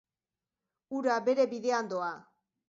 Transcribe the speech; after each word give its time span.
Ura 1.01 1.19
bere 1.27 1.47
bidean 1.53 1.93
doa. 1.93 2.09